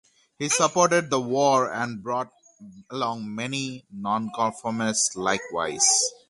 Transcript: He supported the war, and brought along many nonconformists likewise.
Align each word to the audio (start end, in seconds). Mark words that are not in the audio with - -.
He 0.39 0.49
supported 0.49 1.11
the 1.11 1.21
war, 1.21 1.71
and 1.71 2.01
brought 2.01 2.31
along 2.89 3.35
many 3.35 3.85
nonconformists 3.95 5.15
likewise. 5.15 5.85